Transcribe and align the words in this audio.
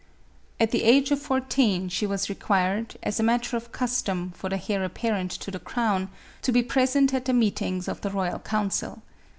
At 0.59 0.71
the 0.71 0.81
age 0.81 1.11
of 1.11 1.21
fourteen, 1.21 1.87
she 1.87 2.07
was 2.07 2.27
required, 2.27 2.97
as 3.03 3.19
a 3.19 3.23
matter 3.23 3.55
of 3.55 3.71
custom 3.71 4.31
for 4.35 4.49
the 4.49 4.59
heir 4.67 4.83
apparent 4.83 5.29
to 5.29 5.51
the 5.51 5.59
crown, 5.59 6.09
to 6.41 6.51
be 6.51 6.63
present 6.63 7.13
at 7.13 7.25
the 7.25 7.33
meetings 7.33 7.87
of 7.87 8.01
the 8.01 8.09
royal 8.09 8.39
council. 8.39 9.03